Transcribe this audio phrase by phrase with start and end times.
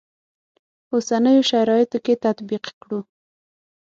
[0.93, 2.99] اوسنیو شرایطو کې تطبیق کړو.